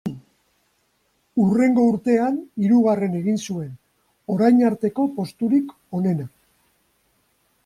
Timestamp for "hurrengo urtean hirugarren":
1.43-3.19